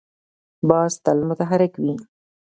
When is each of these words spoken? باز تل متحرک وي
باز 0.69 0.91
تل 1.03 1.17
متحرک 1.29 1.73
وي 1.83 1.95